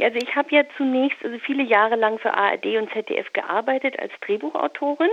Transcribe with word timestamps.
Also 0.00 0.18
ich 0.18 0.34
habe 0.34 0.48
ja 0.50 0.64
zunächst 0.76 1.24
also 1.24 1.38
viele 1.38 1.62
Jahre 1.62 1.96
lang 1.96 2.18
für 2.18 2.34
ARD 2.34 2.66
und 2.76 2.92
ZDF 2.92 3.32
gearbeitet 3.32 3.98
als 3.98 4.12
Drehbuchautorin 4.20 5.10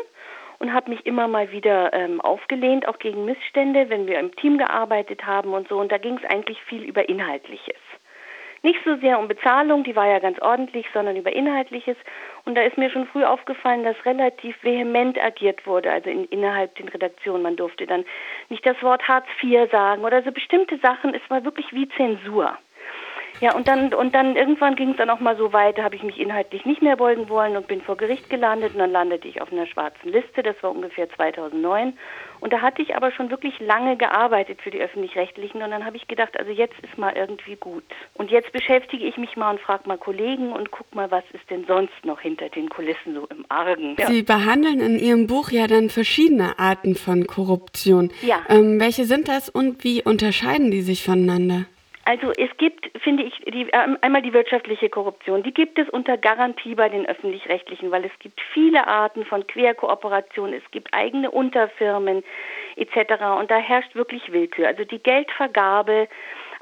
und 0.60 0.74
habe 0.74 0.92
mich 0.92 1.06
immer 1.06 1.28
mal 1.28 1.52
wieder 1.52 1.94
ähm, 1.94 2.22
aufgelehnt, 2.22 2.88
auch 2.88 3.00
gegen 3.00 3.26
Missstände, 3.26 3.90
wenn 3.90 4.08
wir 4.08 4.20
im 4.20 4.36
Team 4.36 4.58
gearbeitet 4.58 5.26
haben 5.26 5.54
und 5.54 5.68
so. 5.68 5.80
Und 5.80 5.92
da 5.92 5.98
ging 5.98 6.18
es 6.18 6.30
eigentlich 6.30 6.62
viel 6.64 6.84
über 6.84 7.08
Inhaltliches. 7.10 7.78
Nicht 8.64 8.80
so 8.86 8.96
sehr 8.98 9.18
um 9.18 9.28
Bezahlung, 9.28 9.84
die 9.84 9.96
war 9.96 10.06
ja 10.06 10.20
ganz 10.20 10.40
ordentlich, 10.40 10.86
sondern 10.94 11.16
über 11.16 11.34
Inhaltliches. 11.34 11.98
Und 12.46 12.56
da 12.56 12.62
ist 12.62 12.78
mir 12.78 12.92
schon 12.92 13.08
früh 13.08 13.24
aufgefallen, 13.24 13.84
dass 13.84 13.96
relativ 14.06 14.56
vehement 14.64 15.18
agiert 15.18 15.66
wurde, 15.66 15.92
also 15.92 16.12
in, 16.12 16.26
innerhalb 16.26 16.76
den 16.76 16.88
Redaktionen. 16.88 17.42
Man 17.42 17.56
durfte 17.56 17.88
dann 17.88 18.06
nicht 18.50 18.64
das 18.64 18.82
Wort 18.84 19.08
Hartz 19.08 19.26
IV 19.42 19.72
sagen 19.72 20.04
oder 20.04 20.22
so 20.22 20.32
bestimmte 20.32 20.78
Sachen. 20.78 21.16
Es 21.16 21.28
war 21.30 21.44
wirklich 21.44 21.74
wie 21.74 21.90
Zensur. 21.90 22.56
Ja, 23.42 23.56
und 23.56 23.68
dann, 23.68 23.92
und 23.94 24.14
dann 24.14 24.36
irgendwann 24.36 24.76
ging 24.76 24.92
es 24.92 24.98
dann 24.98 25.10
auch 25.10 25.20
mal 25.20 25.36
so 25.36 25.52
weit, 25.52 25.80
da 25.80 25.84
habe 25.84 25.96
ich 25.96 26.04
mich 26.04 26.20
inhaltlich 26.20 26.64
nicht 26.64 26.84
mehr 26.84 26.96
beugen 26.96 27.28
wollen 27.28 27.58
und 27.58 27.68
bin 27.68 27.82
vor 27.82 27.98
Gericht 27.98 28.30
gelandet 28.30 28.74
und 28.74 28.80
dann 28.80 28.92
landete 28.92 29.28
ich 29.28 29.42
auf 29.42 29.52
einer 29.52 29.66
schwarzen 29.66 30.12
Liste, 30.12 30.44
das 30.44 30.56
war 30.62 30.70
ungefähr 30.72 31.10
2009. 31.10 31.98
Und 32.40 32.54
da 32.54 32.62
hatte 32.62 32.84
ich 32.84 32.96
aber 32.96 33.12
schon 33.12 33.32
wirklich 33.32 33.60
lange 33.60 33.98
gearbeitet 33.98 34.62
für 34.62 34.70
die 34.70 34.80
Öffentlich-Rechtlichen 34.80 35.64
und 35.64 35.72
dann 35.72 35.86
habe 35.86 35.98
ich 35.98 36.08
gedacht, 36.08 36.40
also 36.40 36.52
jetzt 36.52 36.76
ist 36.84 37.00
mal 37.00 37.14
irgendwie 37.16 37.56
gut. 37.56 37.84
Und 38.14 38.30
jetzt 38.30 38.52
beschäftige 38.52 39.06
ich 39.06 39.18
mich 39.18 39.36
mal 39.36 39.50
und 39.52 39.60
frage 39.60 39.88
mal 39.88 39.98
Kollegen 39.98 40.52
und 40.54 40.70
guck 40.70 40.94
mal, 40.94 41.10
was 41.10 41.24
ist 41.34 41.50
denn 41.50 41.66
sonst 41.68 41.94
noch 42.04 42.22
hinter 42.22 42.50
den 42.50 42.70
Kulissen 42.70 43.16
so 43.16 43.26
im 43.28 43.46
Argen. 43.50 43.96
Ja. 43.98 44.06
Sie 44.06 44.22
behandeln 44.22 44.80
in 44.80 45.00
Ihrem 45.00 45.26
Buch 45.26 45.50
ja 45.50 45.66
dann 45.66 45.90
verschiedene 45.90 46.60
Arten 46.60 46.94
von 46.94 47.26
Korruption. 47.26 48.12
Ja. 48.22 48.42
Ähm, 48.50 48.80
welche 48.80 49.06
sind 49.06 49.28
das 49.28 49.50
und 49.50 49.84
wie 49.84 50.04
unterscheiden 50.04 50.70
die 50.70 50.82
sich 50.82 51.04
voneinander? 51.04 51.66
Also 52.04 52.32
es 52.32 52.50
gibt, 52.58 52.90
finde 53.02 53.24
ich, 53.24 53.34
die, 53.46 53.68
ähm, 53.72 53.98
einmal 54.02 54.24
die 54.24 54.34
wirtschaftliche 54.34 54.90
Korruption. 54.90 55.44
Die 55.44 55.54
gibt 55.54 55.78
es 55.78 55.88
unter 55.90 56.18
Garantie 56.18 56.74
bei 56.74 56.90
den 56.90 57.06
öffentlich-rechtlichen, 57.06 57.92
weil 57.92 58.06
es 58.06 58.12
gibt 58.20 58.42
viele 58.54 58.88
Arten 58.88 59.24
von 59.24 59.46
Querkooperation, 59.46 60.54
es 60.54 60.64
gibt 60.72 60.94
eigene 60.94 61.30
Unterfirmen 61.30 62.24
etc. 62.76 63.24
Und 63.40 63.52
da 63.52 63.58
herrscht 63.58 63.96
wirklich 63.96 64.32
Willkür. 64.32 64.68
Also 64.68 64.84
die 64.84 65.02
Geldvergabe 65.02 66.08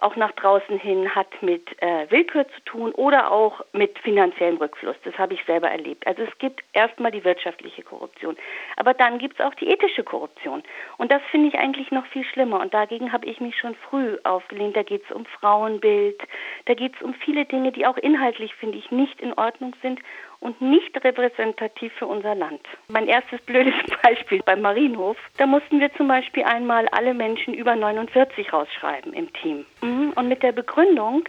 auch 0.01 0.15
nach 0.15 0.31
draußen 0.31 0.79
hin 0.79 1.13
hat 1.13 1.41
mit 1.41 1.69
äh, 1.81 2.09
Willkür 2.09 2.47
zu 2.47 2.61
tun 2.65 2.91
oder 2.91 3.31
auch 3.31 3.61
mit 3.73 3.97
finanziellem 3.99 4.57
Rückfluss. 4.57 4.95
Das 5.03 5.17
habe 5.17 5.33
ich 5.33 5.43
selber 5.45 5.69
erlebt. 5.69 6.05
Also 6.07 6.23
es 6.23 6.37
gibt 6.39 6.63
erstmal 6.73 7.11
die 7.11 7.23
wirtschaftliche 7.23 7.83
Korruption, 7.83 8.35
aber 8.77 8.93
dann 8.93 9.19
gibt 9.19 9.39
es 9.39 9.45
auch 9.45 9.53
die 9.55 9.67
ethische 9.69 10.03
Korruption. 10.03 10.63
Und 10.97 11.11
das 11.11 11.21
finde 11.31 11.49
ich 11.49 11.59
eigentlich 11.59 11.91
noch 11.91 12.05
viel 12.07 12.23
schlimmer. 12.23 12.59
Und 12.59 12.73
dagegen 12.73 13.11
habe 13.11 13.25
ich 13.25 13.39
mich 13.39 13.57
schon 13.57 13.75
früh 13.75 14.17
aufgelehnt. 14.23 14.75
Da 14.75 14.83
geht 14.83 15.03
es 15.05 15.15
um 15.15 15.25
Frauenbild, 15.25 16.21
da 16.65 16.73
geht 16.73 16.95
es 16.95 17.01
um 17.01 17.13
viele 17.13 17.45
Dinge, 17.45 17.71
die 17.71 17.85
auch 17.85 17.97
inhaltlich, 17.97 18.55
finde 18.55 18.77
ich, 18.77 18.91
nicht 18.91 19.21
in 19.21 19.33
Ordnung 19.33 19.75
sind 19.81 19.99
und 20.41 20.61
nicht 20.61 20.95
repräsentativ 21.03 21.91
für 21.93 22.07
unser 22.07 22.35
Land. 22.35 22.61
Mein 22.87 23.07
erstes 23.07 23.41
blödes 23.41 23.73
Beispiel 24.03 24.41
beim 24.45 24.61
Marienhof, 24.61 25.17
da 25.37 25.45
mussten 25.45 25.79
wir 25.79 25.93
zum 25.95 26.07
Beispiel 26.07 26.43
einmal 26.43 26.87
alle 26.89 27.13
Menschen 27.13 27.53
über 27.53 27.75
49 27.75 28.53
rausschreiben 28.53 29.13
im 29.13 29.31
Team. 29.33 29.65
Mhm. 29.81 30.13
Und 30.15 30.27
mit 30.27 30.43
der 30.43 30.51
Begründung, 30.51 31.23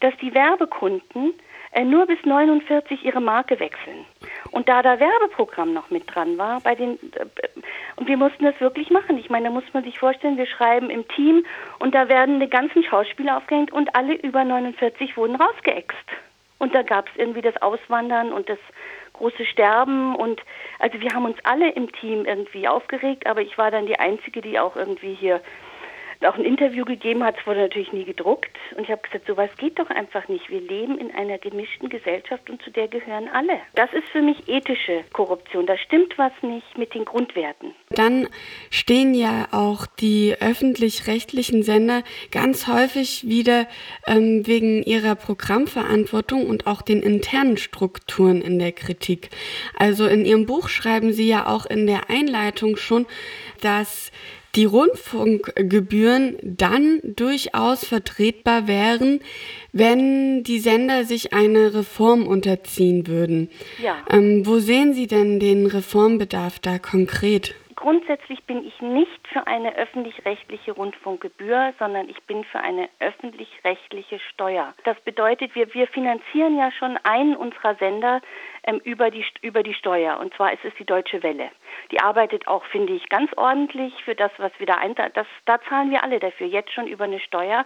dass 0.00 0.14
die 0.18 0.34
Werbekunden 0.34 1.34
äh, 1.72 1.84
nur 1.84 2.06
bis 2.06 2.18
49 2.24 3.04
ihre 3.04 3.20
Marke 3.20 3.58
wechseln. 3.58 4.04
Und 4.52 4.68
da 4.68 4.82
da 4.82 5.00
Werbeprogramm 5.00 5.72
noch 5.72 5.90
mit 5.90 6.14
dran 6.14 6.38
war, 6.38 6.60
bei 6.60 6.76
den 6.76 6.92
äh, 7.14 7.26
und 7.96 8.08
wir 8.08 8.16
mussten 8.16 8.44
das 8.44 8.60
wirklich 8.60 8.90
machen. 8.90 9.18
Ich 9.18 9.30
meine, 9.30 9.46
da 9.46 9.50
muss 9.50 9.64
man 9.72 9.84
sich 9.84 9.98
vorstellen, 9.98 10.36
wir 10.36 10.46
schreiben 10.46 10.90
im 10.90 11.06
Team 11.08 11.44
und 11.78 11.94
da 11.94 12.08
werden 12.08 12.40
die 12.40 12.48
ganzen 12.48 12.84
Schauspieler 12.84 13.36
aufgehängt 13.36 13.72
und 13.72 13.94
alle 13.94 14.14
über 14.14 14.44
49 14.44 15.16
wurden 15.16 15.36
rausgeext. 15.36 16.06
Und 16.64 16.74
da 16.74 16.80
gab 16.80 17.08
es 17.08 17.16
irgendwie 17.16 17.42
das 17.42 17.60
Auswandern 17.60 18.32
und 18.32 18.48
das 18.48 18.58
große 19.12 19.44
Sterben. 19.44 20.16
Und 20.16 20.40
also 20.78 20.98
wir 20.98 21.12
haben 21.12 21.26
uns 21.26 21.36
alle 21.42 21.70
im 21.72 21.92
Team 21.92 22.24
irgendwie 22.24 22.66
aufgeregt, 22.66 23.26
aber 23.26 23.42
ich 23.42 23.58
war 23.58 23.70
dann 23.70 23.84
die 23.84 23.98
Einzige, 23.98 24.40
die 24.40 24.58
auch 24.58 24.74
irgendwie 24.74 25.12
hier 25.12 25.42
auch 26.26 26.36
ein 26.36 26.44
Interview 26.44 26.84
gegeben 26.84 27.22
hat, 27.22 27.36
es 27.38 27.46
wurde 27.46 27.60
natürlich 27.60 27.92
nie 27.92 28.04
gedruckt. 28.04 28.50
Und 28.76 28.84
ich 28.84 28.90
habe 28.90 29.02
gesagt, 29.02 29.26
sowas 29.26 29.50
geht 29.58 29.78
doch 29.78 29.90
einfach 29.90 30.28
nicht. 30.28 30.48
Wir 30.48 30.60
leben 30.60 30.98
in 30.98 31.10
einer 31.10 31.38
gemischten 31.38 31.88
Gesellschaft 31.88 32.48
und 32.50 32.62
zu 32.62 32.70
der 32.70 32.88
gehören 32.88 33.28
alle. 33.28 33.58
Das 33.74 33.92
ist 33.92 34.08
für 34.08 34.22
mich 34.22 34.48
ethische 34.48 35.04
Korruption. 35.12 35.66
Da 35.66 35.76
stimmt 35.76 36.16
was 36.18 36.32
nicht 36.42 36.78
mit 36.78 36.94
den 36.94 37.04
Grundwerten. 37.04 37.74
Dann 37.90 38.28
stehen 38.70 39.14
ja 39.14 39.48
auch 39.52 39.86
die 39.86 40.34
öffentlich-rechtlichen 40.40 41.62
Sender 41.62 42.02
ganz 42.30 42.66
häufig 42.66 43.28
wieder 43.28 43.66
ähm, 44.06 44.46
wegen 44.46 44.82
ihrer 44.82 45.14
Programmverantwortung 45.14 46.46
und 46.46 46.66
auch 46.66 46.82
den 46.82 47.02
internen 47.02 47.56
Strukturen 47.56 48.42
in 48.42 48.58
der 48.58 48.72
Kritik. 48.72 49.30
Also 49.78 50.06
in 50.06 50.24
Ihrem 50.24 50.46
Buch 50.46 50.68
schreiben 50.68 51.12
Sie 51.12 51.28
ja 51.28 51.46
auch 51.46 51.66
in 51.66 51.86
der 51.86 52.10
Einleitung 52.10 52.76
schon, 52.76 53.06
dass 53.60 54.10
die 54.54 54.64
Rundfunkgebühren 54.64 56.36
dann 56.42 57.00
durchaus 57.02 57.84
vertretbar 57.84 58.68
wären, 58.68 59.20
wenn 59.72 60.44
die 60.44 60.60
Sender 60.60 61.04
sich 61.04 61.32
einer 61.32 61.74
Reform 61.74 62.26
unterziehen 62.26 63.06
würden. 63.06 63.50
Ja. 63.82 63.96
Ähm, 64.10 64.46
wo 64.46 64.58
sehen 64.58 64.94
Sie 64.94 65.06
denn 65.06 65.40
den 65.40 65.66
Reformbedarf 65.66 66.58
da 66.60 66.78
konkret? 66.78 67.54
Grundsätzlich 67.76 68.44
bin 68.44 68.66
ich 68.66 68.80
nicht 68.80 69.28
für 69.28 69.46
eine 69.46 69.74
öffentlich-rechtliche 69.76 70.72
Rundfunkgebühr, 70.72 71.74
sondern 71.78 72.08
ich 72.08 72.22
bin 72.24 72.44
für 72.44 72.60
eine 72.60 72.88
öffentlich-rechtliche 73.00 74.18
Steuer. 74.18 74.74
Das 74.84 75.00
bedeutet, 75.00 75.54
wir, 75.54 75.72
wir 75.74 75.86
finanzieren 75.88 76.56
ja 76.58 76.70
schon 76.72 76.96
einen 77.02 77.36
unserer 77.36 77.74
Sender 77.76 78.20
ähm, 78.64 78.80
über, 78.84 79.10
die, 79.10 79.24
über 79.42 79.62
die 79.62 79.74
Steuer, 79.74 80.18
und 80.18 80.34
zwar 80.34 80.52
ist 80.52 80.64
es 80.64 80.74
die 80.78 80.84
Deutsche 80.84 81.22
Welle. 81.22 81.50
Die 81.90 82.00
arbeitet 82.00 82.46
auch, 82.48 82.64
finde 82.66 82.92
ich, 82.92 83.08
ganz 83.08 83.30
ordentlich 83.36 83.92
für 84.04 84.14
das, 84.14 84.30
was 84.38 84.52
wir 84.58 84.66
da 84.66 84.74
ein, 84.74 84.94
da 84.94 85.60
zahlen 85.68 85.90
wir 85.90 86.02
alle 86.02 86.20
dafür, 86.20 86.46
jetzt 86.46 86.72
schon 86.72 86.86
über 86.86 87.04
eine 87.04 87.20
Steuer. 87.20 87.64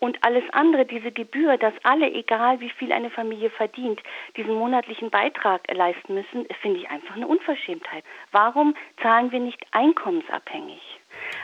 Und 0.00 0.18
alles 0.22 0.44
andere, 0.52 0.86
diese 0.86 1.12
Gebühr, 1.12 1.56
dass 1.58 1.74
alle, 1.82 2.12
egal 2.12 2.60
wie 2.60 2.70
viel 2.70 2.92
eine 2.92 3.10
Familie 3.10 3.50
verdient, 3.50 4.00
diesen 4.36 4.54
monatlichen 4.54 5.10
Beitrag 5.10 5.62
leisten 5.72 6.14
müssen, 6.14 6.46
finde 6.60 6.80
ich 6.80 6.90
einfach 6.90 7.16
eine 7.16 7.26
Unverschämtheit. 7.26 8.02
Warum 8.32 8.74
zahlen 9.02 9.30
wir 9.30 9.40
nicht 9.40 9.62
einkommensabhängig? 9.72 10.80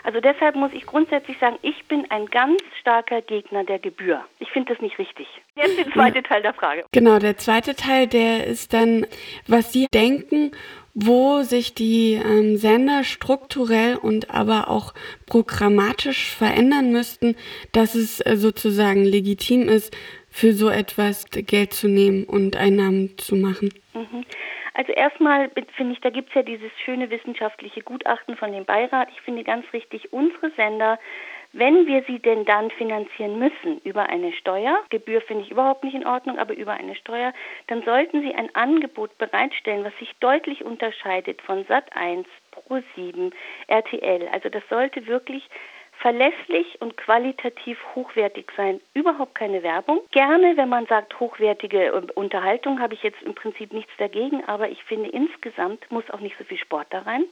Also 0.04 0.20
deshalb 0.20 0.54
muss 0.56 0.72
ich 0.72 0.86
grundsätzlich 0.86 1.38
sagen, 1.38 1.58
ich 1.62 1.84
bin 1.86 2.10
ein 2.10 2.26
ganz 2.26 2.60
starker 2.80 3.20
Gegner 3.22 3.64
der 3.64 3.78
Gebühr. 3.78 4.24
Ich 4.38 4.50
finde 4.50 4.72
das 4.72 4.80
nicht 4.80 4.98
richtig. 4.98 5.26
Jetzt 5.54 5.78
der 5.78 5.90
zweite 5.92 6.22
Teil 6.22 6.42
der 6.42 6.54
Frage. 6.54 6.84
Genau, 6.92 7.18
der 7.18 7.36
zweite 7.36 7.74
Teil, 7.74 8.06
der 8.06 8.46
ist 8.46 8.72
dann, 8.72 9.06
was 9.46 9.72
Sie 9.72 9.86
denken 9.92 10.52
wo 10.98 11.42
sich 11.42 11.74
die 11.74 12.14
ähm, 12.14 12.56
Sender 12.56 13.04
strukturell 13.04 13.96
und 13.96 14.30
aber 14.30 14.70
auch 14.70 14.94
programmatisch 15.26 16.30
verändern 16.30 16.90
müssten, 16.90 17.36
dass 17.72 17.94
es 17.94 18.20
äh, 18.20 18.36
sozusagen 18.36 19.04
legitim 19.04 19.68
ist, 19.68 19.94
für 20.30 20.54
so 20.54 20.70
etwas 20.70 21.26
Geld 21.30 21.74
zu 21.74 21.88
nehmen 21.88 22.24
und 22.24 22.56
Einnahmen 22.56 23.10
zu 23.18 23.36
machen? 23.36 23.74
Mhm. 23.94 24.24
Also 24.76 24.92
erstmal 24.92 25.50
finde 25.74 25.94
ich, 25.94 26.00
da 26.02 26.10
gibt 26.10 26.28
es 26.28 26.34
ja 26.34 26.42
dieses 26.42 26.70
schöne 26.84 27.08
wissenschaftliche 27.08 27.80
Gutachten 27.80 28.36
von 28.36 28.52
dem 28.52 28.66
Beirat. 28.66 29.08
Ich 29.10 29.22
finde 29.22 29.42
ganz 29.42 29.64
richtig, 29.72 30.12
unsere 30.12 30.50
Sender 30.50 30.98
wenn 31.58 31.86
wir 31.86 32.02
sie 32.06 32.18
denn 32.18 32.44
dann 32.44 32.70
finanzieren 32.70 33.38
müssen 33.38 33.80
über 33.82 34.08
eine 34.10 34.32
Steuer, 34.34 34.78
Gebühr 34.90 35.22
finde 35.22 35.44
ich 35.44 35.50
überhaupt 35.50 35.84
nicht 35.84 35.94
in 35.94 36.06
Ordnung, 36.06 36.38
aber 36.38 36.54
über 36.54 36.72
eine 36.72 36.94
Steuer, 36.96 37.32
dann 37.68 37.82
sollten 37.82 38.20
sie 38.20 38.34
ein 38.34 38.54
Angebot 38.54 39.16
bereitstellen, 39.16 39.84
was 39.84 39.96
sich 39.98 40.12
deutlich 40.20 40.64
unterscheidet 40.64 41.40
von 41.42 41.64
Sat1, 41.64 42.26
Pro7, 42.52 43.32
RTL. 43.68 44.28
Also 44.32 44.50
das 44.50 44.62
sollte 44.68 45.06
wirklich 45.06 45.48
verlässlich 46.00 46.80
und 46.80 46.96
qualitativ 46.96 47.78
hochwertig 47.94 48.50
sein. 48.56 48.80
Überhaupt 48.94 49.34
keine 49.34 49.62
Werbung. 49.62 50.00
Gerne, 50.10 50.56
wenn 50.56 50.68
man 50.68 50.86
sagt 50.86 51.18
hochwertige 51.18 51.86
äh, 51.86 52.02
Unterhaltung, 52.14 52.80
habe 52.80 52.94
ich 52.94 53.02
jetzt 53.02 53.22
im 53.22 53.34
Prinzip 53.34 53.72
nichts 53.72 53.92
dagegen, 53.98 54.44
aber 54.46 54.68
ich 54.68 54.82
finde 54.84 55.08
insgesamt 55.10 55.90
muss 55.90 56.08
auch 56.10 56.20
nicht 56.20 56.36
so 56.38 56.44
viel 56.44 56.58
Sport 56.58 56.88
da 56.90 57.00
rein. 57.00 57.24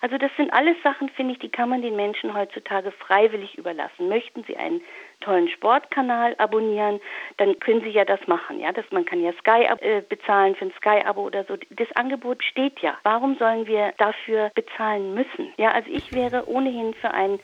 Also 0.00 0.18
das 0.18 0.30
sind 0.36 0.52
alles 0.52 0.76
Sachen, 0.82 1.08
finde 1.10 1.34
ich, 1.34 1.40
die 1.40 1.48
kann 1.48 1.68
man 1.68 1.82
den 1.82 1.96
Menschen 1.96 2.34
heutzutage 2.34 2.92
freiwillig 2.92 3.58
überlassen. 3.58 4.08
Möchten 4.08 4.44
sie 4.44 4.56
einen 4.56 4.82
tollen 5.20 5.48
Sportkanal 5.48 6.34
abonnieren, 6.38 7.00
dann 7.36 7.58
können 7.60 7.82
sie 7.82 7.90
ja 7.90 8.04
das 8.04 8.26
machen, 8.26 8.60
ja, 8.60 8.72
dass 8.72 8.84
man 8.90 9.04
kann 9.04 9.22
ja 9.22 9.32
Sky 9.34 9.66
äh, 9.80 10.02
bezahlen 10.08 10.54
für 10.54 10.66
ein 10.66 10.72
Sky 10.76 11.04
Abo 11.04 11.22
oder 11.22 11.44
so. 11.44 11.56
Das 11.70 11.90
Angebot 11.92 12.42
steht 12.42 12.80
ja. 12.80 12.98
Warum 13.02 13.36
sollen 13.36 13.66
wir 13.66 13.92
dafür 13.98 14.50
bezahlen 14.54 15.14
müssen? 15.14 15.52
Ja, 15.56 15.70
also 15.70 15.90
ich 15.90 16.12
wäre 16.12 16.48
ohnehin 16.48 16.94
für 16.94 17.12
ein 17.12 17.38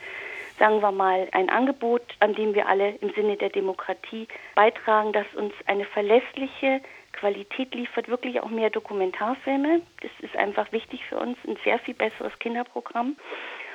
sagen 0.58 0.80
wir 0.80 0.92
mal, 0.92 1.28
ein 1.32 1.48
Angebot, 1.50 2.02
an 2.20 2.34
dem 2.34 2.54
wir 2.54 2.68
alle 2.68 2.96
im 2.96 3.12
Sinne 3.14 3.36
der 3.36 3.50
Demokratie 3.50 4.28
beitragen, 4.54 5.12
das 5.12 5.26
uns 5.34 5.52
eine 5.66 5.84
verlässliche 5.84 6.80
Qualität 7.12 7.74
liefert, 7.74 8.08
wirklich 8.08 8.40
auch 8.40 8.50
mehr 8.50 8.70
Dokumentarfilme. 8.70 9.80
Das 10.02 10.10
ist 10.20 10.36
einfach 10.36 10.70
wichtig 10.72 11.04
für 11.06 11.18
uns, 11.18 11.36
ein 11.46 11.56
sehr 11.64 11.78
viel 11.80 11.94
besseres 11.94 12.36
Kinderprogramm. 12.38 13.16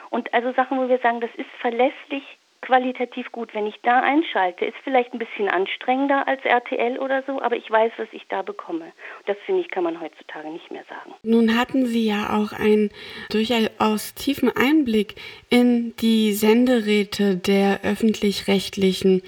Und 0.09 0.33
also 0.33 0.51
Sachen, 0.53 0.77
wo 0.77 0.87
wir 0.87 0.99
sagen, 0.99 1.21
das 1.21 1.33
ist 1.35 1.49
verlässlich 1.59 2.23
qualitativ 2.63 3.31
gut. 3.31 3.53
Wenn 3.53 3.67
ich 3.67 3.75
da 3.83 3.99
einschalte, 3.99 4.65
ist 4.65 4.77
vielleicht 4.83 5.13
ein 5.13 5.19
bisschen 5.19 5.49
anstrengender 5.49 6.27
als 6.27 6.43
RTL 6.45 6.97
oder 6.97 7.21
so, 7.27 7.41
aber 7.41 7.57
ich 7.57 7.69
weiß, 7.69 7.91
was 7.97 8.07
ich 8.13 8.25
da 8.29 8.41
bekomme. 8.41 8.93
Das 9.25 9.35
finde 9.45 9.61
ich, 9.61 9.69
kann 9.69 9.83
man 9.83 9.99
heutzutage 9.99 10.49
nicht 10.49 10.71
mehr 10.71 10.83
sagen. 10.89 11.13
Nun 11.23 11.57
hatten 11.57 11.85
Sie 11.85 12.07
ja 12.07 12.37
auch 12.37 12.53
einen 12.53 12.89
durchaus 13.29 14.13
tiefen 14.15 14.49
Einblick 14.55 15.15
in 15.49 15.93
die 15.97 16.31
Senderäte 16.31 17.35
der 17.35 17.81
öffentlich-rechtlichen. 17.83 19.21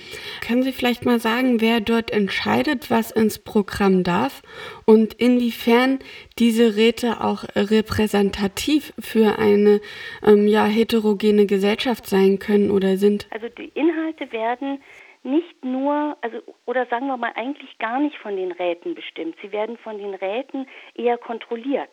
Können 0.45 0.63
Sie 0.63 0.71
vielleicht 0.71 1.05
mal 1.05 1.19
sagen, 1.19 1.59
wer 1.59 1.81
dort 1.81 2.11
entscheidet, 2.11 2.89
was 2.89 3.11
ins 3.11 3.39
Programm 3.39 4.03
darf 4.03 4.41
und 4.85 5.13
inwiefern 5.15 5.99
diese 6.39 6.75
Räte 6.75 7.21
auch 7.21 7.43
repräsentativ 7.55 8.93
für 8.99 9.39
eine 9.39 9.81
ähm, 10.23 10.47
ja, 10.47 10.65
heterogene 10.65 11.45
Gesellschaft 11.45 12.07
sein 12.07 12.39
können 12.39 12.71
oder 12.71 12.97
sind? 12.97 13.27
Also 13.31 13.47
die 13.49 13.71
Inhalte 13.73 14.31
werden 14.31 14.79
nicht 15.25 15.65
nur, 15.65 16.15
also 16.21 16.37
oder 16.65 16.85
sagen 16.85 17.07
wir 17.07 17.17
mal 17.17 17.31
eigentlich 17.35 17.77
gar 17.79 17.99
nicht 17.99 18.15
von 18.17 18.35
den 18.37 18.51
Räten 18.51 18.93
bestimmt. 18.93 19.35
Sie 19.41 19.51
werden 19.51 19.75
von 19.77 19.97
den 19.97 20.13
Räten 20.13 20.67
eher 20.93 21.17
kontrolliert. 21.17 21.89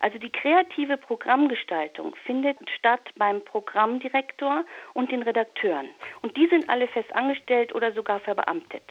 Also 0.00 0.18
die 0.18 0.30
kreative 0.30 0.98
Programmgestaltung 0.98 2.14
findet 2.26 2.58
statt 2.78 3.00
beim 3.16 3.40
Programmdirektor 3.42 4.64
und 4.92 5.10
den 5.10 5.22
Redakteuren. 5.22 5.88
Und 6.20 6.36
die 6.36 6.46
sind 6.48 6.68
alle 6.68 6.86
fest 6.88 7.12
angestellt 7.14 7.74
oder 7.74 7.92
sogar 7.92 8.20
verbeamtet. 8.20 8.84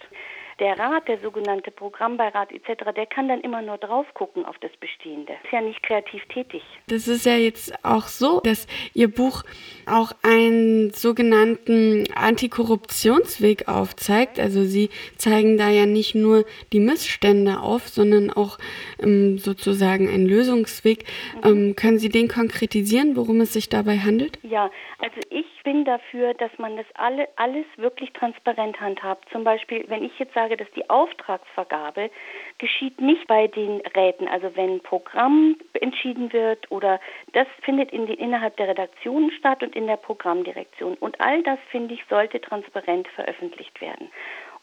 Der 0.59 0.79
Rat, 0.79 1.07
der 1.09 1.19
sogenannte 1.19 1.69
Programmbeirat 1.69 2.51
etc., 2.51 2.93
der 2.95 3.05
kann 3.05 3.27
dann 3.27 3.41
immer 3.41 3.61
nur 3.61 3.77
drauf 3.77 4.05
gucken 4.13 4.45
auf 4.45 4.57
das 4.59 4.71
Bestehende. 4.77 5.33
Ist 5.43 5.51
ja 5.51 5.61
nicht 5.61 5.83
kreativ 5.83 6.23
tätig. 6.27 6.63
Das 6.87 7.07
ist 7.09 7.25
ja 7.25 7.35
jetzt 7.35 7.73
auch 7.83 8.03
so, 8.03 8.39
dass 8.39 8.65
Ihr 8.93 9.13
Buch 9.13 9.43
auch 9.85 10.13
einen 10.23 10.91
sogenannten 10.91 12.05
Antikorruptionsweg 12.15 13.67
aufzeigt. 13.67 14.39
Also 14.39 14.63
Sie 14.63 14.89
zeigen 15.17 15.57
da 15.57 15.69
ja 15.69 15.85
nicht 15.85 16.15
nur 16.15 16.45
die 16.71 16.79
Missstände 16.79 17.59
auf, 17.59 17.89
sondern 17.89 18.31
auch 18.31 18.57
ähm, 19.01 19.37
sozusagen 19.37 20.07
einen 20.07 20.25
Lösungsweg. 20.25 21.03
Mhm. 21.43 21.49
Ähm, 21.49 21.75
können 21.75 21.99
Sie 21.99 22.09
den 22.09 22.29
konkretisieren, 22.29 23.17
worum 23.17 23.41
es 23.41 23.51
sich 23.51 23.67
dabei 23.67 23.97
handelt? 23.97 24.39
Ja, 24.43 24.71
also 24.99 25.19
ich 25.29 25.45
bin 25.65 25.83
dafür, 25.83 26.33
dass 26.35 26.51
man 26.57 26.77
das 26.77 26.85
alle, 26.93 27.27
alles 27.35 27.65
wirklich 27.75 28.13
transparent 28.13 28.79
handhabt. 28.79 29.27
Zum 29.31 29.43
Beispiel, 29.43 29.83
wenn 29.87 30.03
ich 30.03 30.17
jetzt 30.19 30.33
sage, 30.33 30.44
dass 30.49 30.69
die 30.75 30.89
Auftragsvergabe 30.89 32.09
geschieht 32.57 33.01
nicht 33.01 33.27
bei 33.27 33.47
den 33.47 33.81
Räten, 33.95 34.27
also 34.27 34.55
wenn 34.55 34.75
ein 34.75 34.81
Programm 34.81 35.57
entschieden 35.73 36.31
wird 36.31 36.71
oder 36.71 36.99
das 37.33 37.47
findet 37.61 37.91
in 37.91 38.05
den, 38.05 38.17
innerhalb 38.17 38.55
der 38.57 38.67
Redaktionen 38.67 39.31
statt 39.31 39.63
und 39.63 39.75
in 39.75 39.87
der 39.87 39.97
Programmdirektion. 39.97 40.95
Und 40.95 41.19
all 41.19 41.43
das, 41.43 41.59
finde 41.71 41.95
ich, 41.95 42.03
sollte 42.09 42.39
transparent 42.39 43.07
veröffentlicht 43.09 43.81
werden 43.81 44.09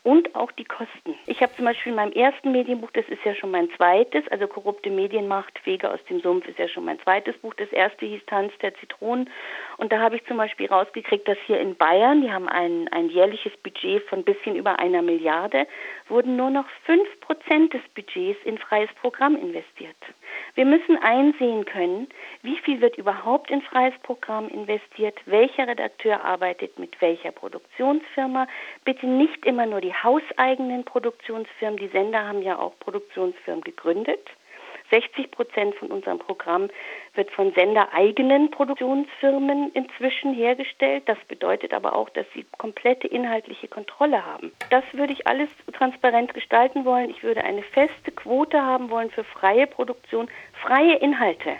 und 0.04 0.34
auch 0.34 0.50
die 0.52 0.64
Kosten. 0.64 1.14
Ich 1.26 1.40
habe 1.42 1.54
zum 1.54 1.64
Beispiel 1.64 1.90
in 1.90 1.96
meinem 1.96 2.12
ersten 2.12 2.50
Medienbuch, 2.50 2.90
das 2.92 3.08
ist 3.08 3.24
ja 3.24 3.34
schon 3.34 3.52
mein 3.52 3.70
zweites, 3.76 4.26
also 4.28 4.48
Korrupte 4.48 4.90
Medienmacht, 4.90 5.64
Wege 5.64 5.90
aus 5.90 6.02
dem 6.10 6.20
Sumpf 6.20 6.48
ist 6.48 6.58
ja 6.58 6.68
schon 6.68 6.84
mein 6.84 6.98
zweites 7.00 7.36
Buch. 7.38 7.54
Das 7.54 7.70
erste 7.70 8.06
hieß 8.06 8.22
Tanz 8.26 8.52
der 8.62 8.74
Zitronen. 8.74 9.30
Und 9.76 9.92
da 9.92 10.00
habe 10.00 10.16
ich 10.16 10.24
zum 10.26 10.38
Beispiel 10.38 10.66
rausgekriegt, 10.66 11.28
dass 11.28 11.38
hier 11.46 11.60
in 11.60 11.76
Bayern, 11.76 12.22
die 12.22 12.32
haben 12.32 12.48
ein, 12.48 12.88
ein 12.88 13.10
jährliches 13.10 13.52
Budget 13.58 14.02
von 14.08 14.24
bisschen 14.24 14.56
über 14.56 14.78
einer 14.80 15.02
Milliarde, 15.02 15.66
wurden 16.08 16.36
nur 16.36 16.50
noch 16.50 16.66
fünf 16.84 17.08
Prozent 17.20 17.72
des 17.72 17.82
Budgets 17.94 18.40
in 18.44 18.58
freies 18.58 18.90
Programm 19.00 19.36
investiert. 19.36 19.96
Wir 20.54 20.64
müssen 20.64 20.96
einsehen 21.02 21.64
können, 21.64 22.08
wie 22.42 22.58
viel 22.58 22.80
wird 22.80 22.98
überhaupt 22.98 23.50
in 23.50 23.62
freies 23.62 23.94
Programm 24.02 24.48
investiert, 24.48 25.18
welcher 25.26 25.66
Redakteur 25.66 26.24
arbeitet 26.24 26.78
mit 26.78 27.00
welcher 27.00 27.32
Produktionsfirma. 27.32 28.46
Bitte 28.84 29.06
nicht 29.06 29.44
immer 29.46 29.66
nur 29.66 29.80
die 29.80 29.91
hauseigenen 29.92 30.84
Produktionsfirmen, 30.84 31.78
die 31.78 31.88
Sender 31.88 32.26
haben 32.26 32.42
ja 32.42 32.58
auch 32.58 32.78
Produktionsfirmen 32.78 33.62
gegründet. 33.62 34.28
60 34.92 35.30
Prozent 35.30 35.74
von 35.76 35.88
unserem 35.88 36.18
Programm 36.18 36.68
wird 37.14 37.30
von 37.30 37.52
sendereigenen 37.54 38.50
Produktionsfirmen 38.50 39.72
inzwischen 39.72 40.34
hergestellt. 40.34 41.04
Das 41.06 41.18
bedeutet 41.28 41.72
aber 41.72 41.96
auch, 41.96 42.10
dass 42.10 42.26
sie 42.34 42.44
komplette 42.58 43.08
inhaltliche 43.08 43.68
Kontrolle 43.68 44.24
haben. 44.24 44.52
Das 44.70 44.84
würde 44.92 45.14
ich 45.14 45.26
alles 45.26 45.48
transparent 45.72 46.34
gestalten 46.34 46.84
wollen. 46.84 47.10
Ich 47.10 47.22
würde 47.22 47.42
eine 47.42 47.62
feste 47.62 48.12
Quote 48.12 48.60
haben 48.62 48.90
wollen 48.90 49.10
für 49.10 49.24
freie 49.24 49.66
Produktion, 49.66 50.28
freie 50.62 50.96
Inhalte, 50.96 51.56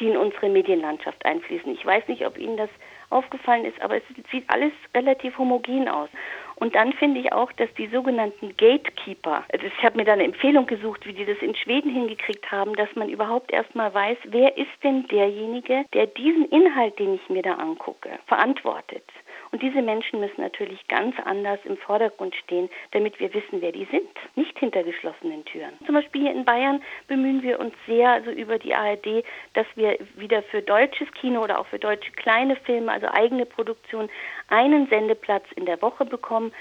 die 0.00 0.08
in 0.08 0.16
unsere 0.16 0.48
Medienlandschaft 0.48 1.24
einfließen. 1.24 1.72
Ich 1.72 1.86
weiß 1.86 2.08
nicht, 2.08 2.26
ob 2.26 2.36
Ihnen 2.36 2.56
das 2.56 2.70
aufgefallen 3.10 3.64
ist, 3.64 3.80
aber 3.80 3.96
es 3.96 4.02
sieht 4.32 4.50
alles 4.50 4.72
relativ 4.92 5.38
homogen 5.38 5.88
aus. 5.88 6.08
Und 6.56 6.74
dann 6.74 6.92
finde 6.94 7.20
ich 7.20 7.32
auch, 7.32 7.52
dass 7.52 7.72
die 7.74 7.86
sogenannten 7.88 8.56
Gatekeeper, 8.56 9.44
also 9.52 9.66
ich 9.66 9.84
habe 9.84 9.98
mir 9.98 10.04
da 10.04 10.14
eine 10.14 10.24
Empfehlung 10.24 10.66
gesucht, 10.66 11.06
wie 11.06 11.12
die 11.12 11.26
das 11.26 11.38
in 11.38 11.54
Schweden 11.54 11.90
hingekriegt 11.90 12.50
haben, 12.50 12.74
dass 12.74 12.88
man 12.94 13.08
überhaupt 13.08 13.52
erstmal 13.52 13.92
weiß, 13.92 14.16
wer 14.24 14.56
ist 14.56 14.70
denn 14.82 15.06
derjenige, 15.08 15.84
der 15.92 16.06
diesen 16.06 16.46
Inhalt, 16.46 16.98
den 16.98 17.14
ich 17.14 17.28
mir 17.28 17.42
da 17.42 17.54
angucke, 17.54 18.18
verantwortet. 18.26 19.04
Und 19.52 19.62
diese 19.62 19.82
Menschen 19.82 20.20
müssen 20.20 20.40
natürlich 20.40 20.86
ganz 20.88 21.14
anders 21.24 21.58
im 21.64 21.76
Vordergrund 21.76 22.34
stehen, 22.36 22.68
damit 22.92 23.18
wir 23.20 23.32
wissen, 23.32 23.60
wer 23.60 23.72
die 23.72 23.86
sind, 23.90 24.08
nicht 24.34 24.58
hinter 24.58 24.82
geschlossenen 24.82 25.44
Türen. 25.44 25.72
Zum 25.84 25.94
Beispiel 25.94 26.22
hier 26.22 26.32
in 26.32 26.44
Bayern 26.44 26.82
bemühen 27.08 27.42
wir 27.42 27.60
uns 27.60 27.74
sehr, 27.86 28.10
also 28.10 28.30
über 28.30 28.58
die 28.58 28.74
ARD, 28.74 29.24
dass 29.54 29.66
wir 29.74 29.98
wieder 30.16 30.42
für 30.42 30.62
deutsches 30.62 31.10
Kino 31.12 31.42
oder 31.42 31.58
auch 31.58 31.66
für 31.66 31.78
deutsche 31.78 32.12
kleine 32.12 32.56
Filme, 32.56 32.92
also 32.92 33.06
eigene 33.08 33.46
Produktion, 33.46 34.08
einen 34.48 34.88
Sendeplatz 34.88 35.44
in 35.56 35.66
der 35.66 35.80
Woche 35.82 36.04
bekommen 36.04 36.52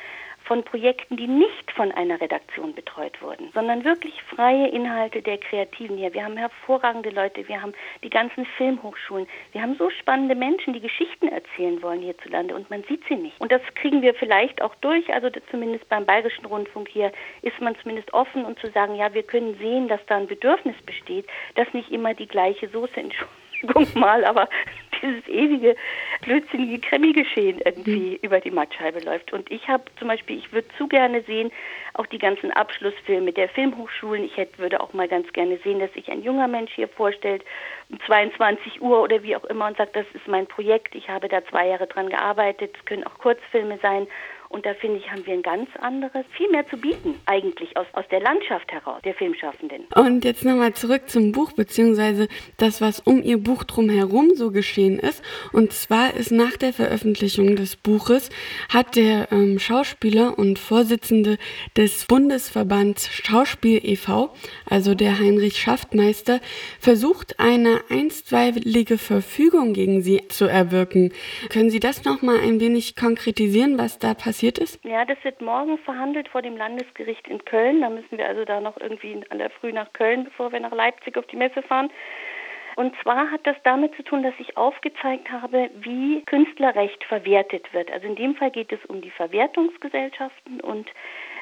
von 0.46 0.64
Projekten, 0.64 1.18
die 1.18 1.28
nicht 1.28 1.72
von 1.72 1.92
einer 1.92 2.22
Redaktion 2.22 2.74
betreut 2.74 3.22
wurden, 3.22 3.50
sondern 3.54 3.84
wirklich 3.84 4.14
freie 4.24 4.68
Inhalte 4.68 5.22
der 5.22 5.38
Kreativen 5.38 5.98
hier. 5.98 6.14
Wir 6.14 6.24
haben 6.24 6.38
hervorragende 6.38 7.10
Leute, 7.10 7.48
wir 7.48 7.62
haben 7.62 7.74
die 8.04 8.10
ganzen 8.10 8.46
Filmhochschulen, 8.58 9.28
wir 9.52 9.62
haben 9.62 9.76
so 9.76 9.90
spannende 9.90 10.36
Menschen, 10.36 10.74
die 10.74 10.82
Geschichten 10.82 11.28
erzählen 11.28 11.82
wollen 11.82 12.02
hierzulande 12.02 12.56
und 12.56 12.70
man 12.70 12.84
sieht 12.84 13.04
sie 13.08 13.16
nicht. 13.16 13.40
Und 13.42 13.52
das 13.52 13.62
kriegen 13.76 14.02
wir 14.02 14.14
vielleicht 14.14 14.62
auch 14.62 14.76
durch, 14.76 15.12
also 15.14 15.30
zumindest 15.50 15.90
beim 15.90 16.06
Bayerischen 16.06 16.46
Rundfunk 16.46 16.90
hier 16.90 17.12
ist 17.42 17.60
man 17.60 17.76
zumindest 17.82 18.14
offen 18.14 18.46
und 18.46 18.60
zu 18.60 18.70
sagen, 18.72 18.96
ja, 18.96 19.14
wir 19.14 19.24
können 19.24 19.58
sehen, 19.58 19.88
dass 19.88 20.06
da 20.08 20.18
ein 20.18 20.28
Bedürfnis 20.28 20.76
besteht, 20.86 21.26
dass 21.56 21.74
nicht 21.74 21.92
immer 21.92 22.14
die 22.14 22.28
gleiche 22.28 22.70
Soße 22.70 23.00
Entschuldigung 23.00 24.00
mal, 24.00 24.26
aber 24.26 24.48
dieses 25.02 25.28
ewige 25.28 25.76
blödsinnige 26.26 26.80
Krimi-Geschehen 26.80 27.62
irgendwie 27.64 28.12
mhm. 28.12 28.20
über 28.22 28.40
die 28.40 28.52
Mattscheibe 28.52 29.00
läuft. 29.00 29.32
Und 29.32 29.50
ich 29.52 29.68
habe 29.68 29.84
zum 30.00 30.08
Beispiel, 30.08 30.38
ich 30.38 30.52
würde 30.52 30.68
zu 30.78 30.88
gerne 30.88 31.22
sehen, 31.22 31.52
auch 31.94 32.08
die 32.08 32.18
ganzen 32.18 32.52
Abschlussfilme 32.52 33.32
der 33.32 33.48
Filmhochschulen. 33.50 34.24
Ich 34.26 34.36
hätte, 34.36 34.58
würde 34.58 34.82
auch 34.82 34.94
mal 34.94 35.08
ganz 35.08 35.32
gerne 35.34 35.58
sehen, 35.64 35.80
dass 35.80 35.94
sich 35.94 36.10
ein 36.10 36.24
junger 36.24 36.48
Mensch 36.48 36.72
hier 36.74 36.88
vorstellt, 36.88 37.44
um 37.90 38.00
22 38.06 38.82
Uhr 38.82 39.02
oder 39.02 39.24
wie 39.24 39.36
auch 39.36 39.46
immer 39.46 39.68
und 39.68 39.78
sagt, 39.78 39.96
das 39.96 40.06
ist 40.14 40.28
mein 40.28 40.48
Projekt, 40.48 40.96
ich 40.96 41.08
habe 41.08 41.30
da 41.30 41.46
zwei 41.46 41.68
Jahre 41.68 41.88
dran 41.88 42.10
gearbeitet. 42.10 42.76
Es 42.78 42.86
können 42.86 43.06
auch 43.06 43.18
Kurzfilme 43.20 43.78
sein 43.82 44.08
und 44.50 44.66
da 44.66 44.74
finde 44.74 45.00
ich, 45.00 45.12
haben 45.12 45.26
wir 45.26 45.34
ein 45.34 45.42
ganz 45.42 45.70
anderes, 45.82 46.26
viel 46.38 46.50
mehr 46.50 46.66
zu 46.68 46.78
bieten, 46.78 47.16
eigentlich 47.26 47.76
aus, 47.76 47.88
aus 47.94 48.06
der 48.10 48.22
Landschaft 48.22 48.72
heraus, 48.72 49.02
der 49.04 49.14
Filmschaffenden. 49.14 49.86
Und 49.96 50.24
jetzt 50.24 50.46
nochmal 50.46 50.74
zurück 50.74 51.10
zum 51.10 51.32
Buch, 51.32 51.52
beziehungsweise 51.54 52.28
das, 52.58 52.80
was 52.80 53.00
um 53.02 53.22
Ihr 53.22 53.38
Buch 53.38 53.64
drumherum 53.64 54.36
so 54.36 54.52
geschehen 54.52 55.00
ist. 55.00 55.24
Und 55.52 55.74
zwar 55.74 56.15
ist 56.16 56.32
nach 56.32 56.58
der 56.58 56.74
Veröffentlichung 56.74 57.56
des 57.56 57.76
Buches, 57.76 58.30
hat 58.74 58.96
der 58.96 59.32
ähm, 59.32 59.60
Schauspieler 59.60 60.38
und 60.38 60.60
Vorsitzende 60.60 61.38
des 61.78 62.06
Bundesverbands 62.08 63.08
Schauspiel 63.08 63.80
e.V., 63.84 64.34
also 64.70 64.96
der 64.96 65.20
Heinrich 65.20 65.58
Schaftmeister, 65.58 66.40
versucht, 66.80 67.40
eine 67.40 67.82
einstweilige 67.90 68.98
Verfügung 68.98 69.74
gegen 69.74 70.02
Sie 70.02 70.28
zu 70.28 70.46
erwirken. 70.46 71.14
Können 71.50 71.70
Sie 71.70 71.80
das 71.80 72.04
nochmal 72.04 72.40
ein 72.40 72.60
wenig 72.60 72.96
konkretisieren, 72.96 73.78
was 73.78 74.00
da 74.00 74.14
passiert? 74.14 74.56
ist? 74.66 74.84
Ja, 74.84 75.06
das 75.06 75.18
wird 75.24 75.42
morgen 75.42 75.78
verhandelt 75.80 76.28
vor 76.30 76.42
dem 76.42 76.58
Landesgericht 76.58 77.28
in 77.28 77.44
Köln. 77.46 77.82
Da 77.82 77.90
müssen 77.90 78.18
wir 78.18 78.28
also 78.28 78.46
da 78.46 78.60
noch 78.60 78.78
irgendwie 78.80 79.22
an 79.30 79.38
der 79.38 79.50
Früh 79.50 79.72
nach 79.72 79.92
Köln, 79.94 80.26
bevor 80.26 80.52
wir 80.52 80.60
nach 80.60 80.72
Leipzig 80.72 81.18
auf 81.18 81.26
die 81.28 81.38
Messe 81.38 81.62
fahren. 81.62 81.90
Und 82.76 82.94
zwar 83.02 83.32
hat 83.32 83.42
das 83.46 83.56
damit 83.64 83.96
zu 83.96 84.04
tun, 84.04 84.24
dass 84.24 84.34
ich 84.40 84.58
aufgezeigt 84.58 85.32
habe, 85.32 85.70
wie 85.76 86.24
Künstlerrecht 86.26 87.04
verwertet 87.06 87.74
wird. 87.74 87.92
Also 87.92 88.08
in 88.08 88.16
dem 88.16 88.36
Fall 88.36 88.52
geht 88.52 88.72
es 88.72 88.84
um 88.88 89.02
die 89.02 89.12
Verwertungsgesellschaften 89.12 90.60
und 90.62 90.90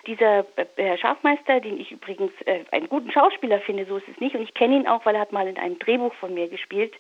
dieser 0.05 0.45
Herr 0.75 0.97
Schafmeister, 0.97 1.61
den 1.61 1.79
ich 1.79 1.91
übrigens 1.91 2.31
äh, 2.45 2.65
einen 2.71 2.89
guten 2.89 3.11
Schauspieler 3.11 3.59
finde, 3.61 3.85
so 3.85 3.97
ist 3.97 4.07
es 4.07 4.19
nicht, 4.19 4.35
und 4.35 4.41
ich 4.41 4.53
kenne 4.53 4.75
ihn 4.75 4.87
auch, 4.87 5.05
weil 5.05 5.15
er 5.15 5.21
hat 5.21 5.31
mal 5.31 5.47
in 5.47 5.57
einem 5.57 5.79
Drehbuch 5.79 6.13
von 6.15 6.33
mir 6.33 6.49
gespielt, 6.49 6.93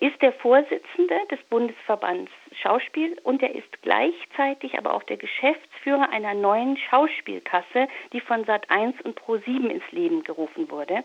ist 0.00 0.20
der 0.20 0.32
Vorsitzende 0.32 1.18
des 1.30 1.42
Bundesverbands 1.48 2.30
Schauspiel 2.52 3.18
und 3.22 3.42
er 3.42 3.54
ist 3.54 3.82
gleichzeitig 3.82 4.78
aber 4.78 4.94
auch 4.94 5.02
der 5.04 5.16
Geschäftsführer 5.16 6.10
einer 6.10 6.34
neuen 6.34 6.76
Schauspielkasse, 6.76 7.88
die 8.12 8.20
von 8.20 8.44
Sat1 8.44 9.02
und 9.02 9.18
Pro7 9.20 9.68
ins 9.68 9.90
Leben 9.92 10.22
gerufen 10.22 10.70
wurde. 10.70 11.02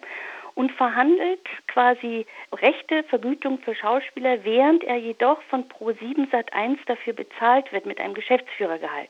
Und 0.56 0.72
verhandelt 0.72 1.42
quasi 1.68 2.26
rechte 2.54 3.04
Vergütung 3.04 3.60
für 3.60 3.76
Schauspieler, 3.76 4.44
während 4.44 4.84
er 4.84 4.98
jedoch 4.98 5.42
von 5.44 5.66
Pro7 5.70 6.30
Sat1 6.32 6.78
dafür 6.86 7.14
bezahlt 7.14 7.72
wird 7.72 7.86
mit 7.86 8.00
einem 8.00 8.14
Geschäftsführergehalt. 8.14 9.10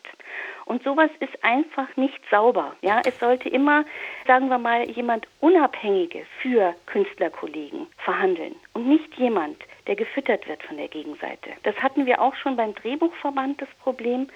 Und 0.65 0.83
sowas 0.83 1.10
ist 1.19 1.43
einfach 1.43 1.95
nicht 1.98 2.19
sauber. 2.29 2.75
Ja, 2.81 3.01
es 3.05 3.19
sollte 3.19 3.50
immer, 3.50 3.83
sagen 4.27 4.50
wir 4.50 4.57
mal, 4.57 4.89
jemand 4.89 5.27
Unabhängiges 5.39 6.27
für 6.41 6.75
Künstlerkollegen 6.86 7.88
verhandeln 7.98 8.55
und 8.74 8.88
nicht 8.88 9.13
jemand, 9.15 9.57
der 9.88 9.95
gefüttert 9.95 10.48
wird 10.48 10.62
von 10.63 10.77
der 10.77 10.88
Gegenseite. 10.88 11.50
Das 11.63 11.75
hatten 11.81 12.05
wir 12.05 12.21
auch 12.21 12.36
schon 12.36 12.55
beim 12.55 12.75
Drehbuchverband 12.75 13.62
das 13.62 13.69
Problem. 13.81 14.27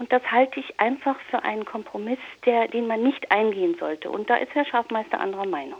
Und 0.00 0.10
das 0.10 0.22
halte 0.30 0.58
ich 0.58 0.80
einfach 0.80 1.20
für 1.28 1.42
einen 1.42 1.66
Kompromiss, 1.66 2.18
der, 2.46 2.68
den 2.68 2.86
man 2.86 3.02
nicht 3.02 3.30
eingehen 3.30 3.76
sollte. 3.78 4.10
Und 4.10 4.30
da 4.30 4.36
ist 4.36 4.54
Herr 4.54 4.64
Schafmeister 4.64 5.20
anderer 5.20 5.44
Meinung. 5.44 5.78